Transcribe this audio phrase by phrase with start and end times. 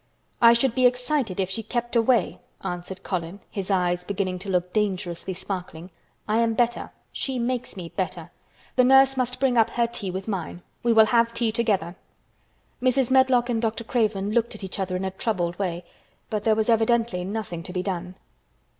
[0.41, 4.73] "I should be excited if she kept away," answered Colin, his eyes beginning to look
[4.73, 5.91] dangerously sparkling.
[6.27, 6.89] "I am better.
[7.11, 8.31] She makes me better.
[8.77, 10.63] The nurse must bring up her tea with mine.
[10.81, 11.95] We will have tea together."
[12.81, 13.11] Mrs.
[13.11, 13.83] Medlock and Dr.
[13.83, 15.85] Craven looked at each other in a troubled way,
[16.31, 18.15] but there was evidently nothing to be done.